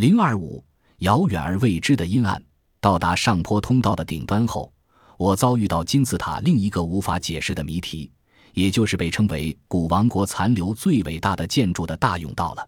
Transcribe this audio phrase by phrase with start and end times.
[0.00, 0.64] 零二五，
[1.00, 2.42] 遥远而未知的阴暗。
[2.80, 4.72] 到达上坡通道的顶端后，
[5.18, 8.10] 我遭遇到金字塔另一个无法解释的谜题，
[8.54, 12.66] 也就是被称为古王国残留最伟大的建筑的大甬道了。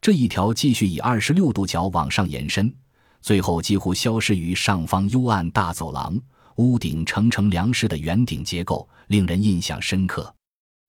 [0.00, 2.74] 这一条继续以二十六度角往上延伸，
[3.22, 6.20] 最后几乎消失于上方幽暗大走廊，
[6.56, 10.34] 屋顶呈呈梁式的圆顶结构，令人印象深刻。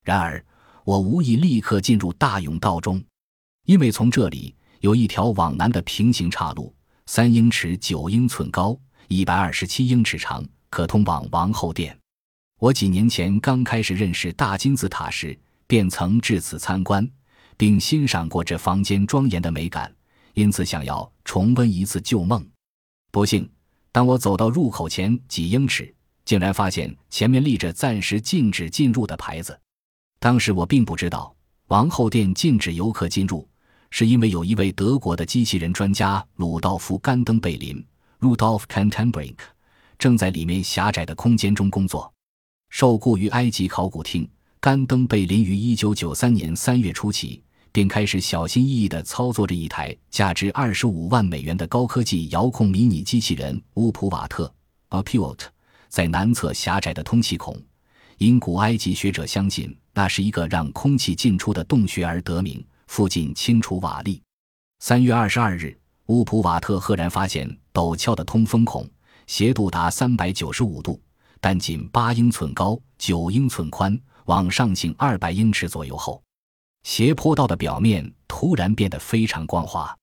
[0.03, 0.43] 然而，
[0.83, 2.99] 我无意立刻进入大甬道中，
[3.67, 4.55] 因为从这里
[4.85, 6.71] 有一条往南的平行岔路。
[7.07, 11.97] 三英尺九英寸高，一百二十七英尺长，可通往王后殿。
[12.59, 15.35] 我几年前刚开始认识大金字塔时，
[15.65, 17.07] 便曾至此参观，
[17.57, 19.91] 并欣赏过这房间庄严的美感，
[20.35, 22.47] 因此想要重温一次旧梦。
[23.11, 23.49] 不幸，
[23.91, 25.91] 当我走到入口前几英尺，
[26.25, 29.59] 竟然发现前面立着暂时禁止进入的牌子。
[30.19, 31.35] 当时我并不知道
[31.69, 33.47] 王后殿禁止游客进入。
[33.91, 37.83] 是因为有一位德国的机器人专家鲁道夫·甘登贝林
[38.19, 39.37] （Rudolf Kantenbrink）
[39.97, 42.11] 正在里面狭窄的空间中工作。
[42.69, 44.27] 受雇于埃及考古厅，
[44.59, 47.41] 甘登贝林于1993年3月初起
[47.71, 54.53] 便开始小心翼翼地操作着一台价值25万美元的高科技遥控迷你机器人乌普瓦特
[54.89, 55.39] （Apult）
[55.87, 57.57] 在南侧狭窄的通气孔，
[58.17, 62.61] 因古埃及学者相信那是一个让空气进出的洞穴而得名。
[62.87, 64.21] 附近清除瓦砾。
[64.79, 68.87] 三月二十二日，乌普瓦特赫然发现陡峭的通风孔，
[69.27, 71.01] 斜度达三百九十五度，
[71.39, 76.21] 但仅八英寸高，九英寸宽，往上行二百英尺左右后，
[76.83, 79.95] 斜坡道的表面突然变得非常光滑。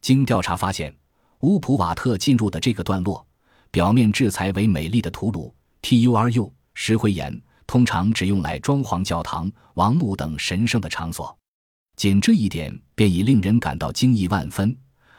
[0.00, 0.94] 经调查发现，
[1.40, 3.24] 乌普瓦特进入的这个段落，
[3.70, 11.36] 表面制材为美丽的土鲁 （Turu） 石灰岩，通常只用来装潢教堂、王墓等神圣的场所。
[11.96, 14.76] 仅这一点便已令人感到惊异万分，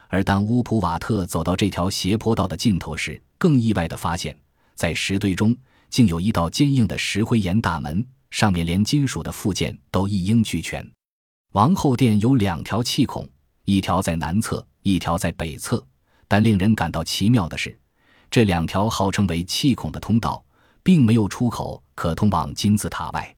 [0.08, 4.38] 而当乌普瓦特走到这条斜坡道的尽头时，更意外地发现，
[4.76, 5.56] 在石堆中
[5.90, 10.86] 竟有一道坚硬的石灰岩大门，上面连金属的附件都一应俱全。
[11.54, 13.30] 王后殿有两条气孔，
[13.66, 15.86] 一条在南侧，一条在北侧。
[16.28, 17.78] 但令人感到奇妙的是，
[18.32, 20.44] 这两条号称为气孔的通道，
[20.82, 23.36] 并没有出口可通往金字塔外。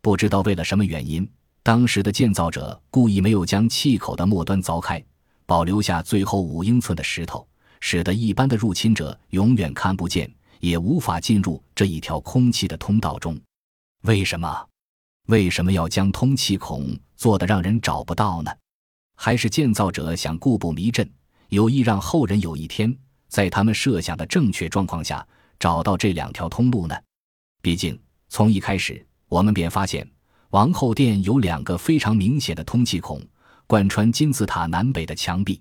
[0.00, 1.28] 不知道为了什么原因。
[1.64, 5.02] 当时的建造者故意没有将气口的末端凿开，
[5.46, 7.46] 保留下最后五英寸的石头，
[7.78, 10.28] 使得一般的入侵者永远看不见，
[10.58, 13.40] 也无法进入这一条空气的通道中。
[14.02, 14.66] 为什么？
[15.28, 18.50] 为什么要将通气孔做得让人找不到呢？
[19.14, 21.08] 还是建造者想故布迷阵，
[21.50, 22.92] 有意让后人有一天
[23.28, 25.24] 在他们设想的正确状况下
[25.60, 26.96] 找到这两条通路呢？
[27.62, 27.96] 毕竟
[28.28, 30.04] 从一开始我们便发现。
[30.52, 33.18] 王后殿有两个非常明显的通气孔，
[33.66, 35.58] 贯穿金字塔南北的墙壁。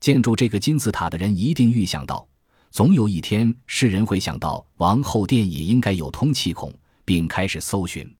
[0.00, 2.26] 建筑这个金字塔的人一定预想到，
[2.70, 6.72] 总有一天世人会想到王后殿也应该有通气孔，
[7.04, 8.10] 并开始搜寻。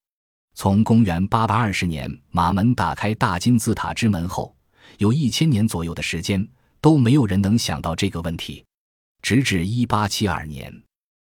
[0.54, 4.54] 从公元820年马门打开大金字塔之门后，
[4.98, 6.46] 有一千年左右的时间
[6.82, 8.62] 都没有人能想到这个问题，
[9.22, 10.82] 直至1872年，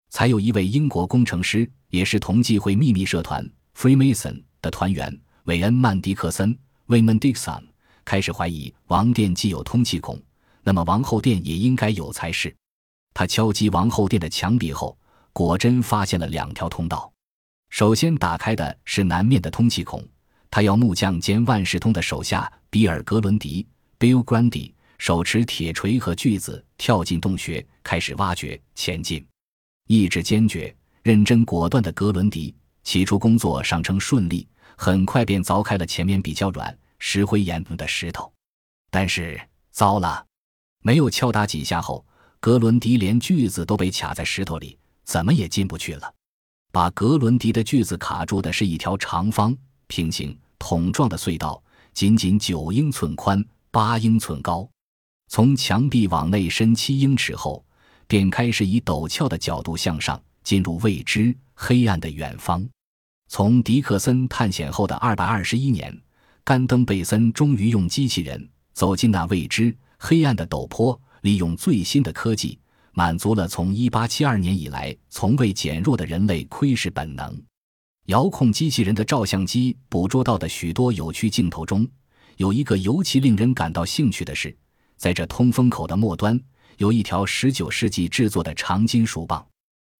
[0.09, 4.43] 才有一位英国工程师，也是同济会秘密社团 Freemason。
[4.65, 7.63] 的团员韦恩·曼迪克森 （Wyman Dixon）
[8.03, 10.19] 开始怀疑王殿既有通气孔，
[10.63, 12.53] 那么王后殿也应该有才是。
[13.13, 14.97] 他敲击王后殿的墙壁后，
[15.31, 17.11] 果真发现了两条通道。
[17.69, 20.03] 首先打开的是南面的通气孔，
[20.49, 23.67] 他要木匠兼万事通的手下比尔·格伦迪
[23.99, 29.23] （Bill Grundy） 手持铁锤和锯子跳进洞穴，开始挖掘前进。
[29.87, 34.47] 意志坚决、认真果断的格伦迪，起初工作尚称顺利。
[34.77, 38.31] 很快便凿开了前面比较软、石灰岩的石头，
[38.89, 39.39] 但是
[39.71, 40.25] 糟了，
[40.81, 42.05] 没有敲打几下后，
[42.39, 46.13] 格伦迪连锯子都被卡在石头里，怎么也进不去了。
[46.71, 49.55] 把格伦迪的锯子卡住的是一条长方、
[49.87, 51.63] 平行、桶状的隧道，
[51.93, 54.69] 仅仅九英寸宽、八英寸高，
[55.29, 57.65] 从墙壁往内伸七英尺后，
[58.07, 62.67] 便开始以陡峭的角度向上，进入未知、黑暗的远方。
[63.37, 65.93] 从迪克森探险后的二百二十一年，
[66.45, 72.57] 甘登贝森终于用机器人走进那未知黑暗的陡坡，利用最新的科技，
[72.93, 77.37] 满足了从一八七二年以来从未减弱的人类窥视本能。
[78.05, 81.85] 遥控机器人的照相机捕捉到的许多有趣镜头中，
[82.37, 84.55] 有一个尤其令人感到兴趣的是，
[84.95, 86.39] 在这通风口的末端
[86.77, 89.45] 有一条十九世纪制作的长金属棒。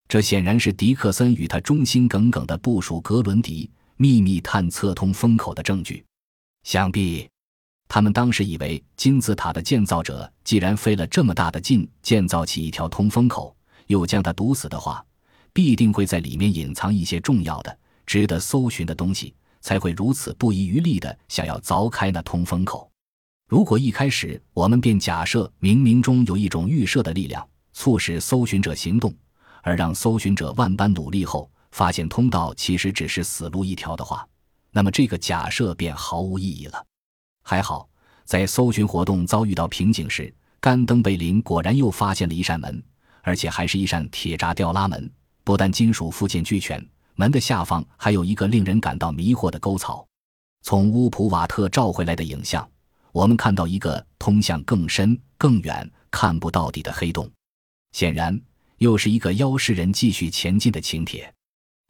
[0.08, 6.04] 这显然是迪克森与他忠心耿耿的部属格伦迪秘密探测通风口的证据。
[6.62, 7.28] 想必，
[7.88, 13.54] 他们当时以为金字塔的建造者既然费了这么大的劲建造起一条通风口，
[13.88, 15.04] 又将它堵死的话，
[15.52, 22.88] 必定会在里面隐藏一些重要的、值得搜寻的东西，才会如此不遗余力地想要凿开那通风口。
[23.48, 29.14] 如果一开始我们便假设冥冥中有一种预设的力量，促使搜寻者行动，
[29.66, 34.24] 而让搜寻者万般努力后发现通道其实只是死路一条的话，
[34.70, 36.86] 那么这个假设便毫无意义了。
[37.42, 37.88] 还好，
[38.24, 42.80] 在搜寻活动遭遇到瓶颈时，甘登贝林果然又发现了一扇门，
[43.22, 45.10] 而且还是一扇铁闸吊拉门。
[45.42, 50.06] 不但金属附件俱全，门的下方还有一个令人感到迷惑的沟槽。
[50.62, 52.68] 从乌普瓦特照回来的影像，
[53.10, 57.28] 我们看到一个通向更深、更远、看不到底的黑洞。
[57.90, 58.40] 显然，
[58.78, 61.32] 又是一个邀诗人继续前进的请帖。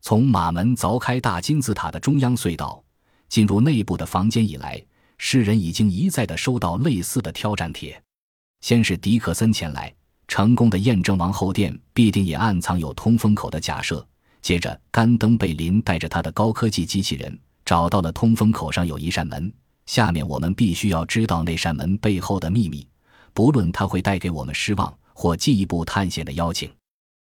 [0.02, 2.82] 从马门凿开大金字塔的中央隧道，
[3.28, 4.82] 进入内部的房间以来。
[5.18, 7.98] 诗人已经一再的收到类似的挑战帖，
[8.60, 9.90] 先是迪克森前来，
[10.28, 14.06] 成功的验证王后殿必定也暗藏有通风口的假设。
[14.42, 19.50] 接着，甘登贝林带着他的高科技机器人找到了通风口上有一扇门。
[19.86, 22.86] 下面我们必须要知道那扇门背后的秘密，
[23.32, 26.70] 不论它会带给我们失望或进一步探险的邀请。